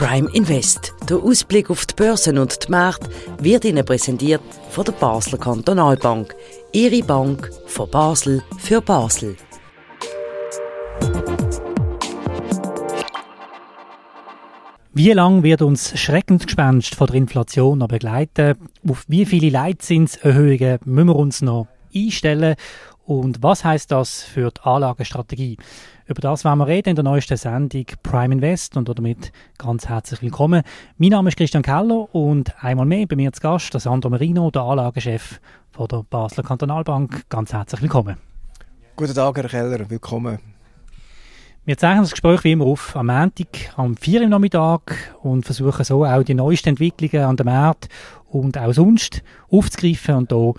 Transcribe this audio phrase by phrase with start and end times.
[0.00, 0.94] Prime Invest.
[1.10, 4.40] Der Ausblick auf die Börsen und die Märkte wird Ihnen präsentiert
[4.70, 6.34] von der Basler Kantonalbank.
[6.72, 9.36] Ihre Bank von Basel für Basel.
[14.94, 18.54] Wie lange wird uns Schreckensgespenst von der Inflation noch begleiten?
[18.88, 22.56] Auf wie viele Leitzinserhöhungen müssen wir uns noch einstellen?
[23.04, 25.58] Und was heißt das für die Anlagestrategie?
[26.10, 30.20] Über das werden wir reden in der neuesten Sendung Prime Invest und damit ganz herzlich
[30.20, 30.64] willkommen.
[30.98, 34.50] Mein Name ist Christian Keller und einmal mehr bei mir zu Gast der Sandro Marino,
[34.50, 37.28] der Anlagechef von der Basler Kantonalbank.
[37.28, 38.16] Ganz herzlich willkommen.
[38.96, 40.40] Guten Tag, Herr Keller, willkommen.
[41.64, 45.84] Wir zeichnen das Gespräch wie immer auf am Montag, am 4 Uhr Nachmittag und versuchen
[45.84, 47.88] so auch die neuesten Entwicklungen an dem Markt
[48.28, 50.54] und auch sonst aufzugreifen und hier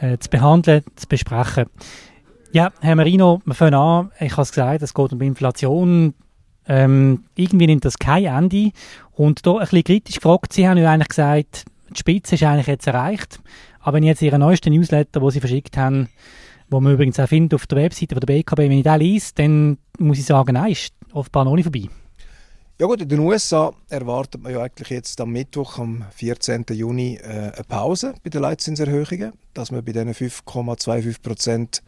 [0.00, 1.66] äh, zu behandeln, zu besprechen.
[2.50, 4.10] Ja, Herr Marino, wir fangen an.
[4.20, 6.14] Ich habe es gesagt, es geht um Inflation.
[6.66, 8.70] Ähm, irgendwie nimmt das kein Ende.
[9.12, 12.66] Und da ein bisschen kritisch gefragt, Sie haben ja eigentlich gesagt, die Spitze ist eigentlich
[12.66, 13.40] jetzt erreicht.
[13.80, 16.08] Aber wenn ich jetzt Ihren neuesten Newsletter, den Sie verschickt haben,
[16.70, 19.32] wo man übrigens auch findet auf der Webseite von der BKB, wenn ich den lese,
[19.34, 21.88] dann muss ich sagen, nein, ist offenbar noch nicht vorbei.
[22.80, 26.64] Ja gut, in den USA erwartet man ja eigentlich jetzt am Mittwoch, am 14.
[26.70, 31.82] Juni, äh, eine Pause bei den Leitzinserhöhungen, dass man bei diesen 5,25 Prozent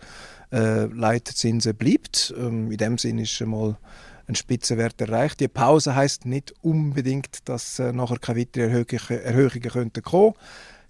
[0.53, 2.35] äh, Leitzinsen bleibt.
[2.37, 3.79] Ähm, in dem Sinne ist schon mal
[4.27, 5.41] ein Spitzenwert erreicht.
[5.41, 10.35] Die Pause heißt nicht unbedingt, dass äh, nachher keine weiteren Erhöhungen, Erhöhungen könnten kommen.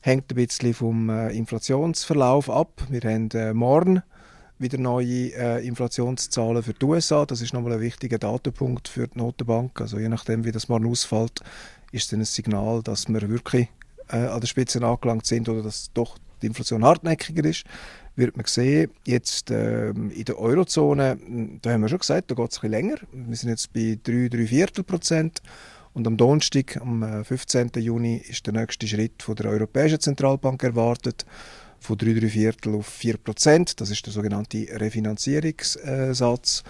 [0.00, 2.82] Hängt ein bisschen vom äh, Inflationsverlauf ab.
[2.88, 4.02] Wir haben äh, morgen
[4.58, 7.24] wieder neue äh, Inflationszahlen für die USA.
[7.24, 9.80] Das ist nochmal ein wichtiger Datenpunkt für die Notenbank.
[9.80, 11.40] Also je nachdem, wie das morgen ausfällt,
[11.92, 13.68] ist es ein Signal, dass wir wirklich
[14.08, 17.64] äh, an der Spitze angelangt sind oder dass doch die Inflation hartnäckiger ist.
[18.20, 21.16] Wird man sehen, jetzt äh, in der Eurozone,
[21.62, 22.96] da haben wir schon gesagt, da geht es bisschen länger.
[23.12, 25.40] Wir sind jetzt bei 3, 3 Viertel Prozent.
[25.94, 27.70] Und am Donnerstag, am 15.
[27.76, 31.24] Äh, Juni, ist der nächste Schritt von der Europäischen Zentralbank erwartet
[31.78, 33.80] von 3, 3 Viertel auf 4 Prozent.
[33.80, 36.62] Das ist der sogenannte Refinanzierungssatz.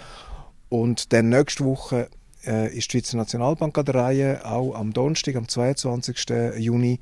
[0.69, 2.11] Und dann nächste Woche
[2.47, 6.27] äh, ist die Schweizer Nationalbank an der Reihe, auch am Donnerstag, am 22.
[6.59, 7.01] Juni.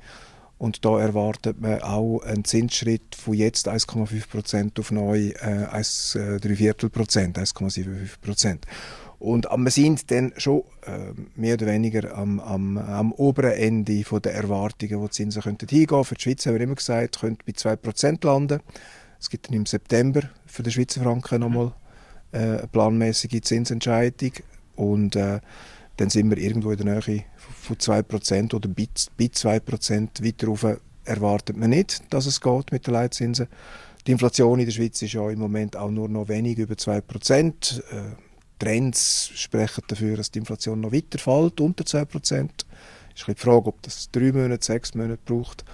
[0.59, 6.15] Und da erwartet man auch einen Zinsschritt von jetzt 1,5 Prozent auf neu äh, 1,
[6.15, 8.65] äh, 3 Viertel Prozent, 1,75 Prozent.
[9.19, 14.21] Und wir sind dann schon äh, mehr oder weniger am, am, am oberen Ende von
[14.21, 16.03] der Erwartungen, wo die Zinsen könnten hingehen.
[16.03, 18.59] Für die Schweiz haben wir immer gesagt, könnte bei 2% landen.
[19.17, 21.73] Es gibt dann im September für den Schweizer Franken nochmal
[22.33, 24.31] äh, eine planmäßige Zinsentscheidung.
[24.75, 25.39] Und äh,
[25.95, 27.25] dann sind wir irgendwo in der Nähe
[27.59, 28.87] von 2% oder bei
[29.25, 30.65] 2% weiter rauf
[31.05, 33.47] erwartet man nicht, dass es geht mit den Leitzinsen.
[34.05, 37.79] Die Inflation in der Schweiz ist ja im Moment auch nur noch wenig über 2%.
[37.79, 38.15] Äh,
[38.59, 42.49] Trends sprechen dafür, dass die Inflation noch weiter fällt, unter 2%.
[43.13, 45.65] Es ist die Frage, ob das drei Monate, sechs Monate braucht.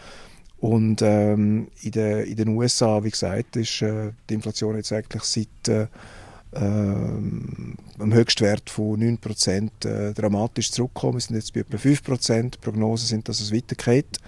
[0.57, 5.23] Und ähm, in, de, in, den USA, wie gesagt, ist äh, die Inflation jetzt eigentlich
[5.23, 5.88] seit äh,
[6.54, 11.16] ähm, am Höchstwert von 9% äh, dramatisch zurückgekommen.
[11.16, 12.60] Wir sind jetzt bei etwa 5%.
[12.62, 14.20] Prognosen sind, dass es weitergeht.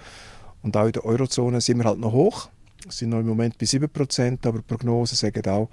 [0.62, 2.48] Und auch in der Eurozone sind wir halt noch hoch.
[2.82, 5.68] Wir sind noch im Moment bei 7%, aber Prognosen sagen auch,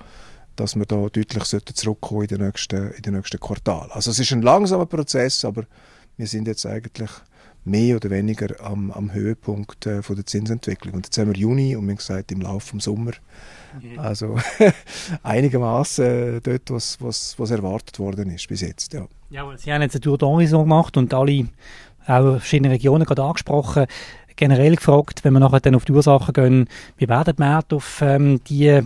[0.56, 3.90] dass wir da deutlich zurückkommen in den nächsten, in den nächsten Quartal.
[3.92, 5.64] Also es ist ein langsamer Prozess, aber
[6.18, 7.10] wir sind jetzt eigentlich
[7.66, 10.94] mehr oder weniger am, am Höhepunkt äh, von der Zinsentwicklung.
[10.94, 13.12] Und jetzt haben wir Juni und wir haben gesagt, im Laufe des Sommer.
[13.76, 13.98] Okay.
[13.98, 14.38] Also
[15.24, 18.94] einigermaßen äh, dort, was, was, was erwartet worden ist bis jetzt.
[18.94, 21.48] Ja, ja Sie haben jetzt eine Tour d'Horizon gemacht und alle
[22.08, 23.88] auch verschiedene Regionen gerade angesprochen.
[24.36, 28.02] Generell gefragt, wenn wir nachher dann auf die Ursachen gehen, wie werden die Märkte auf
[28.02, 28.82] ähm, die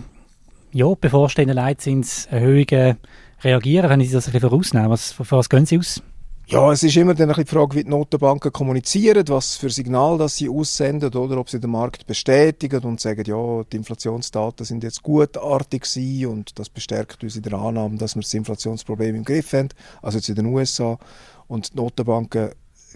[0.72, 2.96] ja, bevorstehenden Leitzinserhöhungen
[3.42, 3.88] reagieren?
[3.88, 4.90] Können Sie das ein bisschen vorausnehmen?
[4.90, 6.02] Was, was gehen Sie aus?
[6.50, 9.70] Ja, es ist immer dann ein bisschen die Frage, wie die Notenbanken kommunizieren, was für
[9.70, 14.66] Signal das sie aussenden oder ob sie den Markt bestätigen und sagen, ja, die Inflationsdaten
[14.66, 19.14] sind jetzt gutartig gewesen und das bestärkt uns in der Annahme, dass wir das Inflationsproblem
[19.14, 19.68] im Griff haben,
[20.02, 20.98] also jetzt in den USA.
[21.46, 22.50] Und die Notenbanken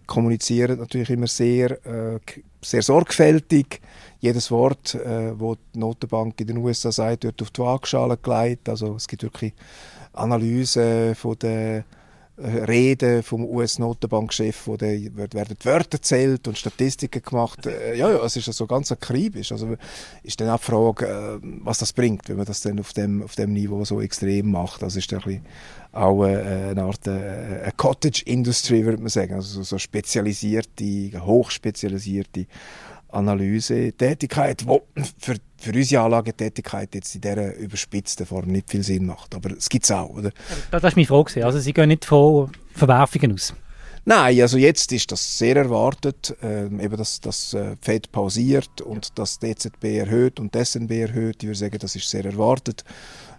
[0.08, 2.18] kommunizieren natürlich immer sehr, äh,
[2.60, 3.80] sehr sorgfältig.
[4.18, 8.68] Jedes Wort, äh, wo die Notenbank in den USA sagt, wird auf die Waagschale gelegt.
[8.68, 9.52] Also es gibt wirklich
[10.12, 11.84] Analysen von der
[12.36, 17.64] äh, Rede vom US-Notenbankchef, wo der, werden die Wörter zählt und Statistiken gemacht.
[17.66, 19.52] Äh, ja, ja, es ist also ganz akribisch.
[19.52, 19.76] Also
[20.24, 23.22] ist dann auch die Frage, äh, was das bringt, wenn man das dann auf dem,
[23.22, 24.82] auf dem Niveau so extrem macht.
[24.82, 25.46] Das ist ein bisschen
[25.92, 29.34] auch äh, eine Art eine Cottage Industry, würde man sagen.
[29.34, 32.46] Also so spezialisierte, hochspezialisierte
[33.14, 39.34] Analyse-Tätigkeit, die für, für unsere Anlagetätigkeit jetzt in dieser überspitzten Form nicht viel Sinn macht.
[39.34, 40.30] Aber es gibt es auch, oder?
[40.70, 41.44] Das, das ist meine Frage.
[41.44, 43.54] Also Sie gehen nicht von Verwerfungen aus?
[44.06, 49.18] Nein, also jetzt ist das sehr erwartet, äh, eben dass das äh, Fed pausiert und
[49.18, 51.42] das DZB erhöht und das SNB erhöht.
[51.42, 52.84] Ich würde sagen, das ist sehr erwartet.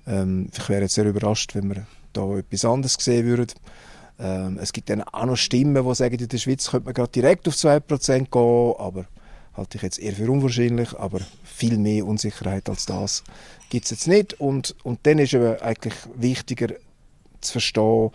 [0.07, 3.53] Ähm, ich wäre jetzt sehr überrascht, wenn wir da etwas anderes sehen würden.
[4.17, 7.11] Ähm, es gibt dann auch noch Stimmen, die sagen, in der Schweiz könnte man gerade
[7.11, 9.05] direkt auf 2% gehen, aber
[9.57, 13.23] halte ich jetzt eher für unwahrscheinlich, aber viel mehr Unsicherheit als das
[13.69, 14.39] gibt es jetzt nicht.
[14.39, 16.73] Und, und dann ist es eigentlich wichtiger
[17.41, 18.11] zu verstehen,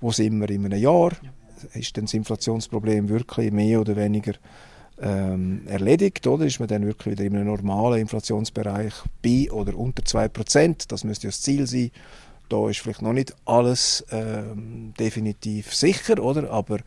[0.00, 1.12] wo sind wir in einem Jahr.
[1.22, 1.30] Ja.
[1.80, 4.34] Ist denn das Inflationsproblem wirklich mehr oder weniger
[5.00, 6.26] ähm, erledigt?
[6.26, 8.92] Oder ist man dann wirklich wieder in einem normalen Inflationsbereich
[9.22, 10.88] bei oder unter 2%?
[10.88, 11.90] Das müsste ja das Ziel sein.
[12.48, 16.50] Da ist vielleicht noch nicht alles ähm, definitiv sicher, oder?
[16.50, 16.78] aber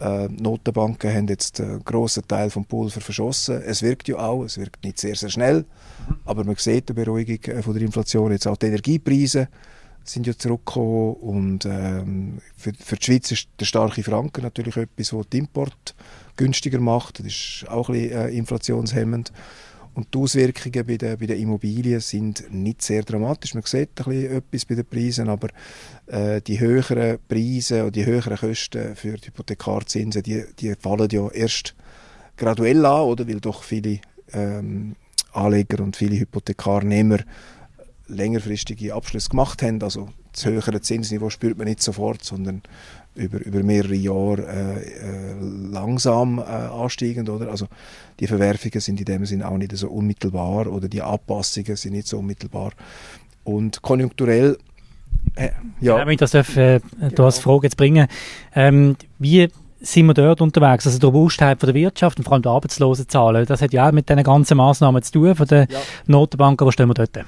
[0.00, 3.62] äh, Notenbanken haben jetzt einen grossen Teil vom Pulver verschossen.
[3.62, 5.60] Es wirkt ja auch, es wirkt nicht sehr, sehr schnell,
[6.08, 6.16] mhm.
[6.24, 8.32] aber man sieht die Beruhigung äh, von der Inflation.
[8.32, 9.48] Jetzt auch die Energiepreise
[10.04, 15.12] sind ja zurückgekommen und ähm, für, für die Schweiz ist der starke Franken natürlich etwas,
[15.12, 15.94] was den Import
[16.36, 17.20] günstiger macht.
[17.20, 19.32] Das ist auch ein bisschen äh, inflationshemmend.
[19.94, 23.54] Und die Auswirkungen bei den, bei den Immobilien sind nicht sehr dramatisch.
[23.54, 25.48] Man sieht ein bisschen etwas bei den Preisen, aber
[26.06, 31.28] äh, die höheren Preise und die höheren Kosten für die Hypothekarzinsen, die, die fallen ja
[31.30, 31.74] erst
[32.36, 33.28] graduell an, oder?
[33.28, 34.00] weil doch viele
[34.32, 34.96] ähm,
[35.32, 37.18] Anleger und viele Hypothekarnehmer
[38.06, 39.82] längerfristige Abschlüsse gemacht haben.
[39.82, 42.62] Also das höhere Zinsniveau spürt man nicht sofort, sondern
[43.14, 45.34] über, über mehrere Jahre äh, äh,
[45.70, 47.28] langsam äh, ansteigend.
[47.28, 47.50] Oder?
[47.50, 47.66] Also
[48.20, 52.08] die Verwerfungen sind in dem Sinne auch nicht so unmittelbar oder die Anpassungen sind nicht
[52.08, 52.72] so unmittelbar.
[53.44, 54.56] Und konjunkturell
[55.36, 55.50] äh,
[55.80, 55.96] ja.
[55.98, 57.24] Wenn ich das darf, äh, genau.
[57.24, 58.08] als Frage jetzt bringen,
[58.54, 59.48] ähm, wie
[59.80, 60.86] sind wir dort unterwegs?
[60.86, 63.92] Also die Robustheit von der Wirtschaft und vor allem die Arbeitslosenzahlen, das hat ja auch
[63.92, 65.78] mit diesen ganzen Massnahmen zu tun von der ja.
[66.06, 67.24] Notenbank, wo stehen wir dort?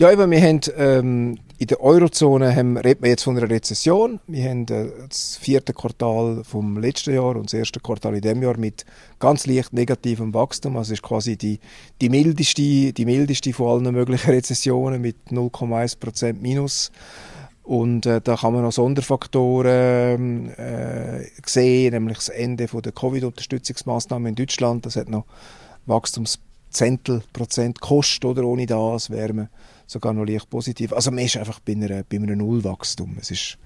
[0.00, 4.18] Ja, eben, wir haben ähm, in der Eurozone haben, reden wir jetzt von einer Rezession.
[4.26, 8.42] Wir haben äh, das vierte Quartal vom letzten Jahr und das erste Quartal in dem
[8.42, 8.86] Jahr mit
[9.18, 10.78] ganz leicht negativem Wachstum.
[10.78, 11.60] Also ist quasi die,
[12.00, 16.92] die mildeste, die mildeste von allen möglichen Rezessionen mit 0,1% Minus.
[17.62, 24.28] Und äh, da kann man noch Sonderfaktoren äh, sehen, nämlich das Ende von der Covid-Unterstützungsmaßnahmen
[24.28, 24.86] in Deutschland.
[24.86, 25.26] Das hat noch
[26.70, 29.48] Wachstumszentel Prozent gekostet, oder ohne das wäre man
[29.86, 30.92] sogar noch leicht positiv.
[30.92, 33.16] Also man ist einfach bei, einer, bei einem Nullwachstum.
[33.20, 33.58] Es ist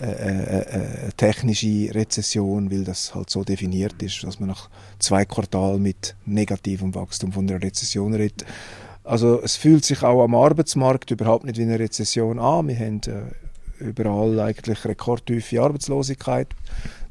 [0.00, 4.68] äh, äh, eine technische Rezession, weil das halt so definiert ist, dass man nach
[4.98, 8.44] zwei Quartalen mit negativem Wachstum von einer Rezession redet.
[9.04, 12.68] Also es fühlt sich auch am Arbeitsmarkt überhaupt nicht wie eine Rezession an.
[12.68, 16.48] Wir haben äh, überall eigentlich rekordtiefe Arbeitslosigkeit.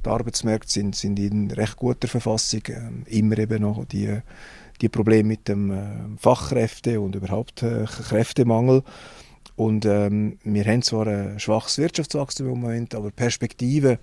[0.05, 2.61] Die Arbeitsmärkte sind, sind in recht guter Verfassung.
[2.67, 4.21] Ähm, immer eben noch die
[4.81, 5.77] die Probleme mit dem äh,
[6.17, 8.83] Fachkräfte und überhaupt äh, Kräftemangel.
[9.55, 13.99] Und ähm, wir haben zwar ein schwaches Wirtschaftswachstum im Moment, aber Perspektiven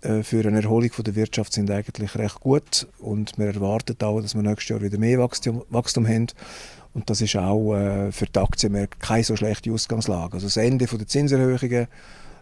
[0.00, 4.20] äh, für eine Erholung von der Wirtschaft sind eigentlich recht gut und wir erwarten auch,
[4.20, 6.28] dass wir nächstes Jahr wieder mehr Wachstum, Wachstum haben.
[6.94, 10.34] Und das ist auch äh, für die Aktienmärkte keine so schlechte Ausgangslage.
[10.34, 11.86] Also das Ende der Zinserhöhungen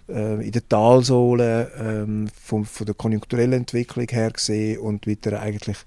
[0.08, 5.78] äh, in der Talsohle ähm, von, von der konjunkturellen Entwicklung her gesehen und wieder eigentlich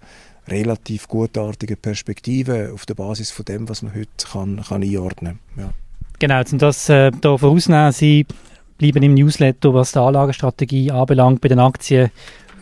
[0.49, 5.63] relativ gutartige Perspektive auf der Basis von dem, was man heute kann, kann einordnen kann.
[5.65, 5.73] Ja.
[6.19, 8.25] Genau, um das äh, da vorausnehmen, Sie
[8.77, 12.11] bleiben im Newsletter, was die Anlagestrategie anbelangt, bei den Aktien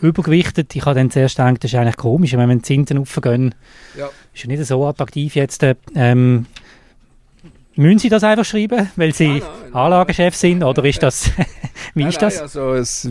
[0.00, 0.74] übergewichtet.
[0.76, 3.54] Ich habe dann zuerst gedacht, das ist eigentlich komisch, wenn wir die Zinsen aufgehen,
[3.96, 4.08] ja.
[4.32, 5.64] ist ja nicht so attraktiv jetzt.
[5.94, 6.46] Ähm,
[7.78, 11.30] Müssen Sie das einfach schreiben, weil Sie nein, nein, Anlagechef sind, oder ist das,
[11.94, 12.40] wie nein, ist das?
[12.40, 13.08] also es,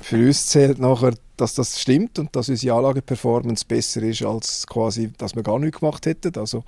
[0.00, 5.10] für uns zählt nachher, dass das stimmt und dass unsere Anlageperformance besser ist, als quasi,
[5.18, 6.38] dass wir gar nichts gemacht hätten.
[6.38, 6.62] Also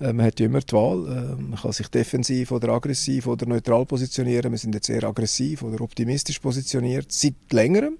[0.00, 3.46] äh, man hat ja immer die Wahl, äh, man kann sich defensiv oder aggressiv oder
[3.46, 4.52] neutral positionieren.
[4.52, 7.96] Wir sind jetzt eher aggressiv oder optimistisch positioniert, seit längerem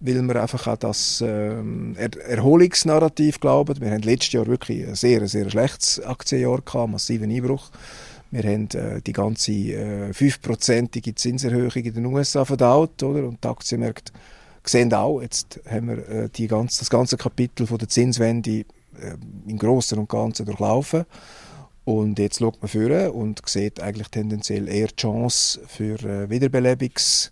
[0.00, 3.80] weil wir einfach auch das ähm, er Erholungsnarrativ glauben.
[3.80, 7.70] Wir haben letztes Jahr wirklich ein sehr, sehr schlechtes Aktienjahr gehabt, massiven Einbruch.
[8.30, 13.26] Wir haben äh, die ganze äh, 5%ige Zinserhöhung in den USA verdaut, oder?
[13.26, 14.12] Und die Aktienmärkte
[14.64, 18.64] sehen auch, jetzt haben wir äh, die ganze, das ganze Kapitel von der Zinswende äh,
[19.46, 21.06] im Großen und Ganzen durchlaufen.
[21.84, 27.30] Und jetzt schaut man vor und sieht eigentlich tendenziell eher die Chance für äh, Wiederbelebungs-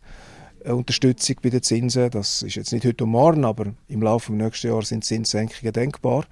[0.74, 2.10] Unterstützung bei den Zinsen.
[2.10, 5.72] Das ist jetzt nicht heute und morgen, aber im Laufe des nächsten Jahres sind Zinssenkungen
[5.72, 6.24] denkbar.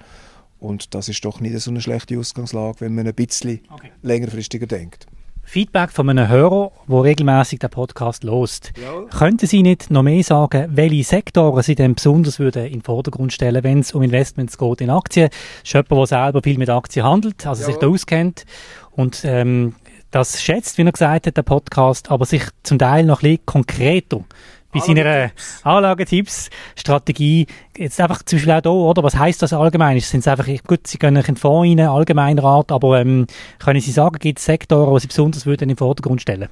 [0.58, 3.90] Und das ist doch nicht so eine schlechte Ausgangslage, wenn man ein bisschen okay.
[4.02, 5.06] längerfristiger denkt.
[5.46, 8.72] Feedback von einem Hörer, der regelmäßig den Podcast lost.
[8.82, 9.02] Ja.
[9.16, 13.32] Könnten Sie nicht noch mehr sagen, welche Sektoren Sie denn besonders würden in den Vordergrund
[13.32, 15.28] stellen, wenn es um Investments geht in Aktien?
[15.28, 17.66] Das ist jemand, der selber viel mit Aktien handelt, also ja.
[17.66, 18.44] sich da auskennt.
[18.92, 19.74] Und ähm,
[20.14, 23.46] das schätzt, wie er gesagt hat, der Podcast, aber sich zum Teil noch ein bisschen
[23.46, 24.24] konkreter
[24.72, 25.30] bei seiner
[25.62, 29.02] Anlagetipps, Strategie, jetzt einfach zum Beispiel auch da, oder?
[29.04, 29.98] Was heißt das allgemein?
[30.00, 33.26] Sind es einfach, gut, Sie in den Fonds rein, allgemeiner Art, aber ähm,
[33.60, 36.48] können Sie sagen, gibt es Sektoren, die Sie besonders würden in den Vordergrund stellen?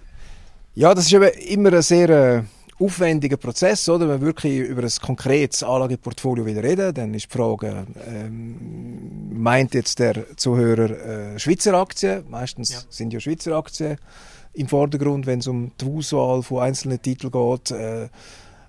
[0.75, 2.43] Ja, das ist eben immer ein sehr äh,
[2.83, 4.09] aufwendiger Prozess, oder?
[4.09, 9.75] Wenn wir wirklich über ein konkretes Anlageportfolio wieder reden, dann ist die Frage, ähm, meint
[9.75, 12.25] jetzt der Zuhörer äh, Schweizer Aktien?
[12.29, 12.79] Meistens ja.
[12.89, 13.99] sind ja Schweizer Aktien
[14.55, 17.71] im Vordergrund, wenn es um die Auswahl von einzelnen Titeln geht.
[17.71, 18.09] Äh,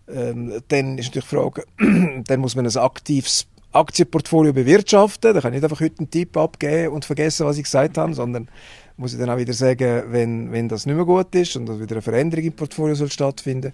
[0.08, 1.66] ähm, dann ist natürlich die Frage,
[2.28, 5.34] dann muss man ein aktives Aktienportfolio bewirtschaften.
[5.34, 8.14] Da kann ich nicht einfach heute einen Tipp abgeben und vergessen, was ich gesagt habe,
[8.14, 8.48] sondern
[8.98, 11.96] muss ich dann auch wieder sagen, wenn, wenn das nicht mehr gut ist und wieder
[11.96, 13.74] eine Veränderung im Portfolio soll stattfinden.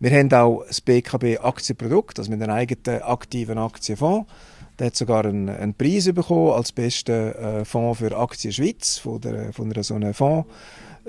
[0.00, 4.30] Wir haben auch das BKB Aktienprodukt, also mit einem eigenen aktiven Aktienfonds.
[4.78, 9.20] Der hat sogar einen, einen Preis bekommen als bester äh, Fonds für Aktien Schweiz von,
[9.20, 10.46] der, von einer so einer Fonds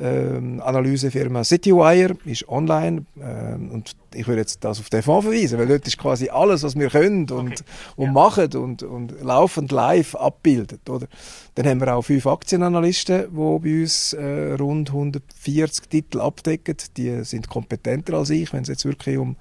[0.01, 5.59] ähm, Analysefirma Citywire ist online ähm, und ich würde jetzt das auf den Fonds verweisen,
[5.59, 7.63] weil dort ist quasi alles, was wir können und, okay.
[7.95, 8.11] und ja.
[8.11, 10.89] machen und, und laufend live abbildet.
[10.89, 11.07] Oder?
[11.55, 16.77] Dann haben wir auch fünf Aktienanalysten, die bei uns äh, rund 140 Titel abdecken.
[16.97, 19.35] Die sind kompetenter als ich, wenn es jetzt wirklich um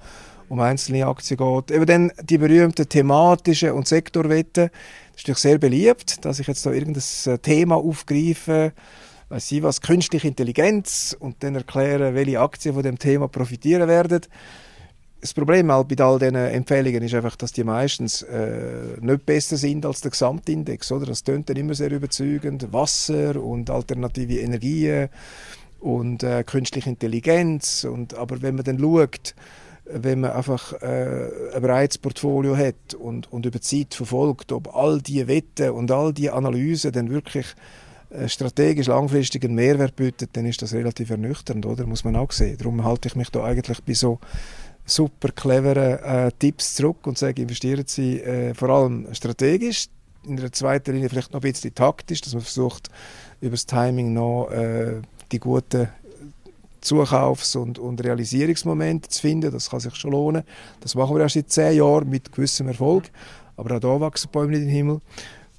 [0.48, 1.70] um einzelne Aktien geht.
[1.70, 4.70] Eben dann die berühmten thematischen und Sektorwetten.
[4.70, 8.72] Das ist natürlich sehr beliebt, dass ich jetzt da irgendein äh, Thema aufgreife,
[9.28, 14.20] weiß ich was, künstliche Intelligenz und dann erklären, welche Aktien von dem Thema profitieren werden.
[15.20, 19.56] Das Problem halt bei all diesen Empfehlungen ist einfach, dass die meistens äh, nicht besser
[19.56, 20.92] sind als der Gesamtindex.
[20.92, 21.06] Oder?
[21.06, 22.73] Das tönt dann immer sehr überzeugend.
[22.73, 25.08] Wasser und alternative Energien
[25.80, 27.82] und äh, künstliche Intelligenz.
[27.82, 29.35] Und, aber wenn man dann schaut,
[29.87, 35.00] wenn man einfach äh, ein breites Portfolio hat und, und über Zeit verfolgt, ob all
[35.00, 37.56] diese Wetten und all diese Analysen dann wirklich
[38.26, 41.86] strategisch langfristig einen Mehrwert bietet, dann ist das relativ ernüchternd, oder?
[41.86, 42.56] Muss man auch sehen.
[42.56, 44.18] Darum halte ich mich da eigentlich bei so
[44.86, 49.88] super cleveren äh, Tipps zurück und sage, investieren Sie äh, vor allem strategisch,
[50.26, 52.88] in der zweiten Linie vielleicht noch ein bisschen taktisch, dass man versucht,
[53.40, 55.00] über das Timing noch äh,
[55.30, 55.88] die guten
[56.80, 59.52] Zukaufs- und, und Realisierungsmomente zu finden.
[59.52, 60.44] Das kann sich schon lohnen.
[60.80, 63.10] Das machen wir erst seit zehn Jahren mit gewissem Erfolg.
[63.56, 65.00] Aber auch da wachsen Bäume nicht in den Himmel.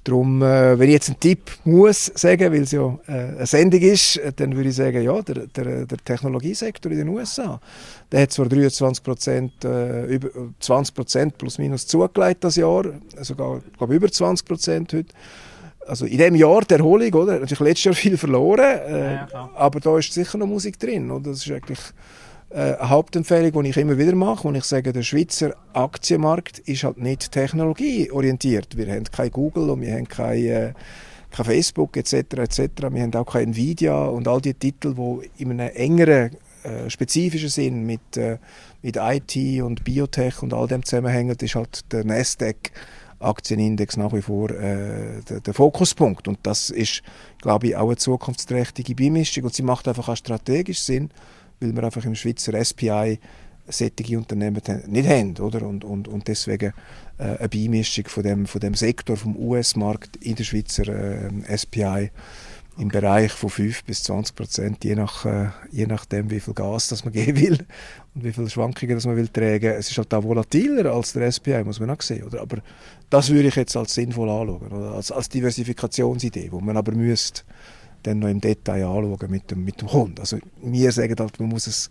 [0.04, 3.80] Darum, äh, wenn ich jetzt einen Tipp muss sagen, weil es ja äh, eine Sendung
[3.82, 7.60] ist, äh, dann würde ich sagen, ja, der, der, der Technologiesektor in den USA,
[8.10, 12.84] der hat zwar 23 Prozent, äh, über 20 Prozent plus minus zugelegt das Jahr,
[13.20, 15.12] sogar, glaube über 20 Prozent heute.
[15.86, 17.38] Also in dem Jahr der Erholung, oder?
[17.38, 21.30] Natürlich letztes Jahr viel verloren, äh, ja, aber da ist sicher noch Musik drin, oder?
[21.30, 21.80] Das ist eigentlich
[22.50, 26.98] äh, Hauptempfehlung, die ich immer wieder mache, und ich sage, der Schweizer Aktienmarkt ist halt
[26.98, 28.76] nicht technologieorientiert.
[28.76, 30.72] Wir haben kein Google und wir haben kein, äh,
[31.30, 32.14] kein Facebook etc.
[32.14, 32.60] etc.
[32.90, 37.48] Wir haben auch kein Nvidia und all die Titel, die in einem engeren äh, spezifischen
[37.48, 38.38] Sinn mit, äh,
[38.82, 42.72] mit IT und Biotech und all dem zusammenhängen, ist halt der Nasdaq
[43.20, 46.26] Aktienindex nach wie vor äh, der, der, Fokuspunkt.
[46.26, 47.02] Und das ist,
[47.40, 49.44] glaube ich, auch eine zukunftsträchtige Beimischung.
[49.44, 51.10] Und sie macht einfach auch strategisch Sinn,
[51.60, 53.18] weil wir einfach im Schweizer SPI
[53.68, 55.62] sättige Unternehmen nicht haben, oder?
[55.66, 56.72] Und, und, und deswegen
[57.18, 62.10] äh, eine Beimischung von dem, von dem Sektor vom US-Markt in der Schweizer äh, SPI
[62.78, 66.88] im Bereich von 5 bis 20 Prozent, je, nach, äh, je nachdem, wie viel Gas
[66.88, 67.58] das man geben will
[68.14, 69.72] und wie viele Schwankungen das man will tragen.
[69.72, 72.24] Es ist halt auch volatiler als der SPI, muss man auch sehen.
[72.24, 72.40] Oder?
[72.40, 72.58] Aber
[73.10, 74.92] das würde ich jetzt als sinnvoll anschauen, oder?
[74.92, 77.42] Als, als Diversifikationsidee, wo man aber müsste
[78.02, 80.20] dann noch im Detail anschauen mit dem, mit dem Kunden.
[80.20, 81.90] Also wir sagen halt, man muss es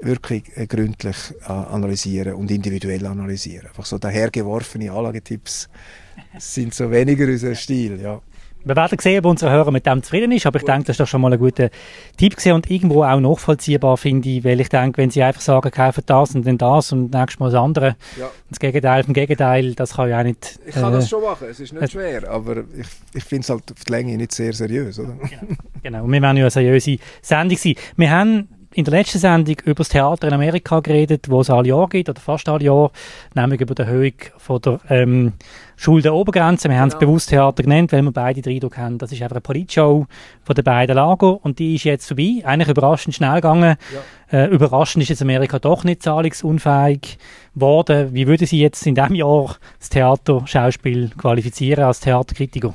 [0.00, 3.66] wirklich äh, gründlich äh, analysieren und individuell analysieren.
[3.66, 5.68] Einfach so dahergeworfene Anlagetipps
[6.38, 8.20] sind so weniger unser Stil, ja.
[8.66, 11.00] Wir werden sehen, ob unsere Hörer mit dem zufrieden ist, aber ich denke, das ist
[11.00, 11.70] doch schon mal ein guter
[12.16, 15.70] Tipp gewesen und irgendwo auch nachvollziehbar, finde ich, weil ich denke, wenn sie einfach sagen,
[15.70, 18.28] kaufen das und dann das und nächstes Mal das andere, ja.
[18.50, 20.58] das Gegenteil vom Gegenteil, das kann ja auch nicht...
[20.66, 23.42] Ich kann äh, das schon machen, es ist nicht äh, schwer, aber ich, ich finde
[23.42, 25.12] es halt auf die Länge nicht sehr seriös, oder?
[25.12, 25.54] Genau,
[25.84, 26.04] genau.
[26.04, 27.74] und wir werden ja eine seriöse Sendung sein.
[27.96, 31.68] Wir haben in der letzten Sendung über das Theater in Amerika geredet, wo es alle
[31.68, 32.90] Jahre gibt, oder fast alle Jahre,
[33.34, 35.32] nämlich über die Erhöhung von der ähm,
[35.76, 36.68] Schuldenobergrenze.
[36.68, 37.10] Wir haben es genau.
[37.10, 40.06] bewusst Theater genannt, weil wir beide den Eindruck haben, das ist einfach eine Politshow
[40.42, 42.42] von den beiden Lager und die ist jetzt vorbei.
[42.44, 43.76] Eigentlich überraschend schnell gegangen.
[44.32, 44.44] Ja.
[44.44, 47.18] Äh, überraschend ist jetzt Amerika doch nicht zahlungsunfähig
[47.54, 48.14] geworden.
[48.14, 52.72] Wie würde Sie jetzt in diesem Jahr das Theaterschauspiel qualifizieren als Theaterkritiker?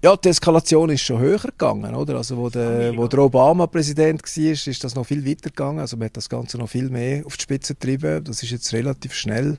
[0.00, 2.18] Ja, die Eskalation ist schon höher gegangen, oder?
[2.18, 5.80] Also, wo der, wo der Obama Präsident war, ist das noch viel weiter gegangen.
[5.80, 8.22] Also, man hat das Ganze noch viel mehr auf die Spitze getrieben.
[8.22, 9.58] Das ist jetzt relativ schnell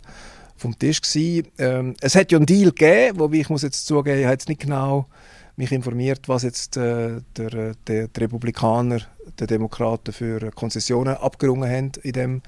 [0.60, 1.48] vom Tisch gewesen.
[1.58, 4.50] Ähm, es hat ja einen Deal gegeben, wobei ich muss jetzt zugeben, ich habe jetzt
[4.50, 5.08] nicht genau
[5.56, 9.02] mich informiert, was jetzt äh, der, der, der Republikaner,
[9.40, 12.42] der Demokraten für Konzessionen abgerungen haben in dem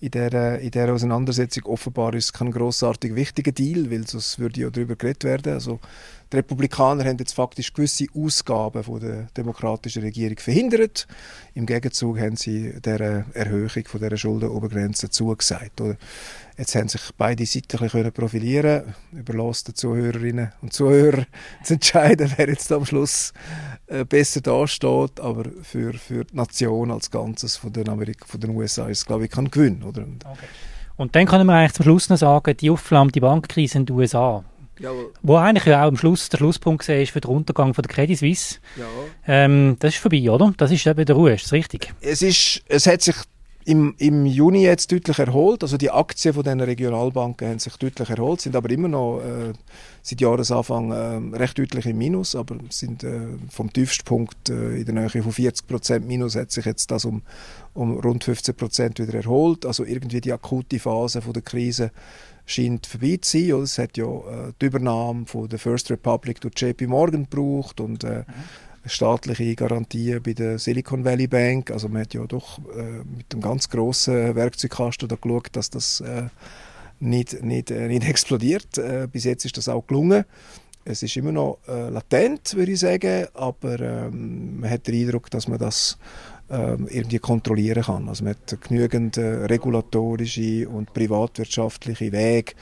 [0.00, 1.66] in dieser, in dieser Auseinandersetzung.
[1.66, 5.52] Offenbar ist es kein grossartig wichtiger Deal, weil sonst würde ja darüber geredet werden.
[5.52, 5.78] Also
[6.32, 11.06] die Republikaner haben jetzt faktisch gewisse Ausgaben von der demokratischen Regierung verhindert.
[11.54, 15.80] Im Gegenzug haben sie der Erhöhung von der Schuldenobergrenze zugesagt.
[15.80, 15.96] Oder?
[16.56, 21.26] Jetzt haben sich beide Seiten ein profilieren Überlässt den Zuhörerinnen und Zuhörern
[21.64, 25.20] zu entscheiden, wer jetzt am Schluss äh, besser dasteht.
[25.20, 29.06] Aber für, für die Nation als Ganzes von den, Amerika, von den USA ist es,
[29.06, 29.82] glaube ich, kein Gewinn.
[29.82, 30.02] Oder?
[30.02, 30.46] Okay.
[30.96, 34.44] Und dann können wir eigentlich zum Schluss noch sagen, die aufflammte Bankkrise in den USA,
[34.80, 35.12] Jawohl.
[35.22, 38.18] Wo eigentlich ja auch am Schluss der Schlusspunkt war für den Untergang von der Credit
[38.18, 38.56] Suisse.
[38.76, 38.84] Ja.
[39.26, 40.54] Ähm, das ist vorbei, oder?
[40.56, 41.92] Das ist eben der Ruhe, ist das richtig?
[42.00, 43.14] Es, ist, es hat sich
[43.64, 45.62] im, im Juni jetzt deutlich erholt.
[45.62, 49.52] Also die Aktien von den Regionalbanken haben sich deutlich erholt, sind aber immer noch äh,
[50.02, 54.94] seit Jahresanfang äh, recht deutlich im Minus, aber sind äh, vom Tiefstpunkt äh, in der
[54.94, 57.22] Nähe von 40 Prozent Minus hat sich jetzt das um,
[57.74, 59.66] um rund 15 Prozent wieder erholt.
[59.66, 61.90] Also irgendwie die akute Phase von der Krise
[62.46, 63.62] scheint vorbei zu sein.
[63.62, 68.04] Es hat ja äh, die Übernahme von der First Republic durch JP Morgan gebraucht und
[68.04, 68.24] äh, mhm.
[68.90, 71.70] Staatliche Garantien bei der Silicon Valley Bank.
[71.70, 76.00] Also man hat ja doch äh, mit einem ganz grossen Werkzeugkasten da geschaut, dass das
[76.00, 76.24] äh,
[76.98, 78.78] nicht, nicht, äh, nicht explodiert.
[78.78, 80.24] Äh, bis jetzt ist das auch gelungen.
[80.82, 85.46] Es ist immer noch latent, würde ich sagen, aber ähm, man hat den Eindruck, dass
[85.46, 85.98] man das
[86.50, 88.08] ähm, irgendwie kontrollieren kann.
[88.08, 92.54] Also man hat genügend äh, regulatorische und privatwirtschaftliche Wege,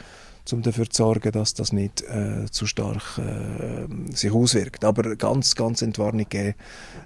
[0.52, 4.84] um dafür zu sorgen, dass das nicht äh, zu stark äh, sich auswirkt.
[4.84, 6.54] Aber ganz, ganz Entwarnung geben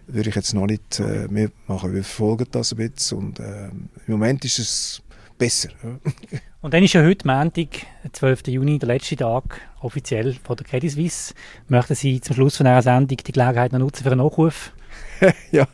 [0.06, 1.00] würde ich jetzt noch nicht.
[1.00, 5.02] Äh, wir machen, wir verfolgen das ein bisschen und äh, im Moment ist es
[5.38, 5.70] besser.
[6.60, 7.68] und dann ist ja heute Montag,
[8.12, 8.48] 12.
[8.48, 11.34] Juni, der letzte Tag offiziell von der Credit Suisse.
[11.68, 14.72] Möchten Sie zum Schluss von dieser Sendung die Gelegenheit noch nutzen für einen Nachruf?
[15.50, 15.66] ja,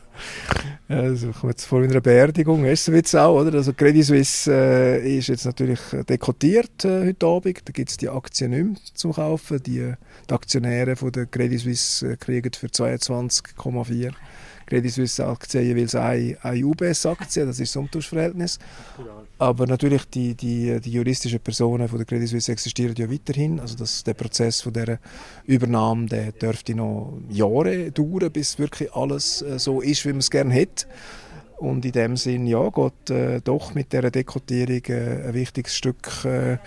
[0.89, 3.53] also ich komme jetzt vor einer Beerdigung, ist es jetzt auch, oder?
[3.53, 5.79] Also Credit Suisse äh, ist jetzt natürlich
[6.09, 9.93] dekotiert äh, heute Abend, da gibt es die Aktien nicht mehr zum Kaufen, die,
[10.27, 14.13] die Aktionäre von der Credit Suisse äh, kriegen für 22,4
[14.69, 18.59] Credit Suisse Aktien jeweils eine, eine UBS-Aktie, das ist das Umtauschverhältnis.
[19.39, 23.59] Aber natürlich die, die, die juristischen Personen von der Credit Suisse existieren ja weiterhin.
[23.59, 24.99] Also das, der Prozess von der
[25.45, 30.29] Übernahme, der dürfte noch Jahre dauern, bis wirklich alles äh, so ist, wie man es
[30.29, 30.85] gerne hätte.
[31.57, 36.23] Und in dem Sinn, ja, geht äh, doch mit dieser Dekotierung äh, ein wichtiges Stück
[36.23, 36.57] äh,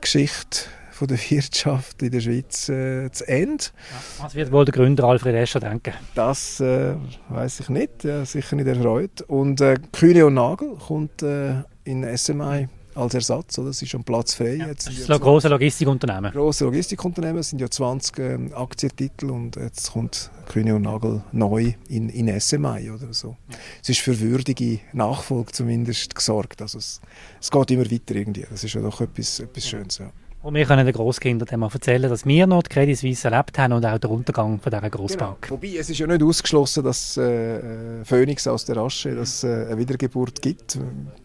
[0.00, 3.64] Geschichte von der Wirtschaft in der Schweiz äh, zu Ende.
[3.64, 5.94] Ja, was wird wohl der Gründer Alfred Escher denken?
[6.14, 6.94] Das äh,
[7.28, 9.22] weiß ich nicht, ja, sicher nicht erfreut.
[9.22, 13.70] Und äh, Kühne und Nagel kommt äh, in SMI als Ersatz, oder?
[13.70, 14.56] Es ist schon Platz frei.
[14.56, 16.30] Ja, jetzt das ist ein großes Logistikunternehmen.
[16.32, 21.72] Große Logistikunternehmen, es sind ja 20 äh, Aktientitel und jetzt kommt Kühne und Nagel neu
[21.88, 23.36] in, in SMI oder so.
[23.48, 23.56] Ja.
[23.82, 26.60] Es ist für würdige Nachfolge zumindest gesorgt.
[26.60, 27.00] Also es,
[27.40, 28.46] es geht immer weiter irgendwie.
[28.50, 29.98] Das ist ja doch etwas, etwas Schönes.
[29.98, 30.12] Ja.
[30.42, 33.56] Und wir können den Grosskindern dann mal erzählen, dass wir noch die Credit Suisse erlebt
[33.58, 35.42] haben und auch den Untergang von dieser Grossbank.
[35.42, 35.54] Genau.
[35.54, 39.66] Wobei, es ist ja nicht ausgeschlossen, dass äh, äh Phoenix aus der Asche dass, äh,
[39.66, 40.78] eine Wiedergeburt gibt,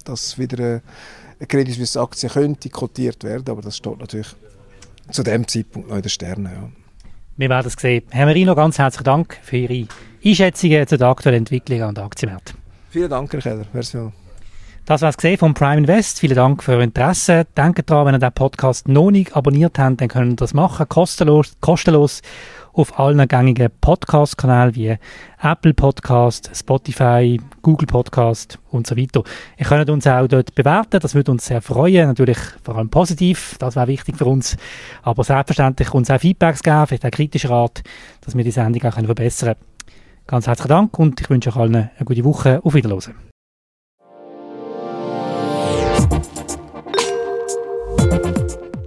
[0.06, 0.82] dass wieder äh,
[1.40, 4.28] eine Credit Suisse Aktie könnte kotiert werden, aber das steht natürlich
[5.10, 6.46] zu dem Zeitpunkt noch in den Sternen.
[6.46, 6.70] Ja.
[7.38, 8.04] Wir werden es sehen.
[8.12, 9.88] Herr Merino, ganz herzlichen Dank für Ihre
[10.24, 12.58] Einschätzungen zu den aktuellen Entwicklungen an den Aktienmärkten.
[12.90, 13.66] Vielen Dank, Herr Keller.
[13.74, 14.12] Merci.
[14.88, 16.22] Das war es vom Prime Invest.
[16.22, 17.46] Vielen Dank für Ihr Interesse.
[17.58, 20.88] Denkt daran, wenn ihr den Podcast noch nicht abonniert habt, dann könnt ihr das machen,
[20.88, 22.22] kostenlos, kostenlos
[22.72, 24.98] auf allen gängigen Podcast-Kanälen wie
[25.42, 29.24] Apple Podcast, Spotify, Google Podcast und so weiter.
[29.58, 33.58] Ihr könnt uns auch dort bewerten, das würde uns sehr freuen, natürlich vor allem positiv,
[33.60, 34.56] das wäre wichtig für uns,
[35.02, 37.84] aber selbstverständlich uns auch Feedbacks geben, vielleicht auch kritischer Art,
[38.22, 39.96] dass wir die Sendung auch verbessern können.
[40.28, 42.62] Ganz herzlichen Dank und ich wünsche euch allen eine gute Woche.
[42.64, 43.16] Auf Wiedersehen.